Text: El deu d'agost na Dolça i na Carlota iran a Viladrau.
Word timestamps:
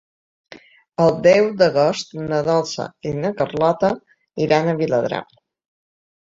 El 1.05 1.11
deu 1.27 1.49
d'agost 1.59 2.17
na 2.31 2.41
Dolça 2.49 2.89
i 3.11 3.13
na 3.21 3.33
Carlota 3.43 3.93
iran 4.49 4.75
a 4.75 4.79
Viladrau. 4.85 5.41